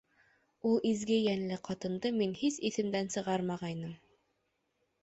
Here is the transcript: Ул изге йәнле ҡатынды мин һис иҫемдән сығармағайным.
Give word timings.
Ул 0.69 0.79
изге 0.91 1.17
йәнле 1.25 1.59
ҡатынды 1.69 2.13
мин 2.17 2.35
һис 2.41 2.59
иҫемдән 2.71 3.13
сығармағайным. 3.19 3.95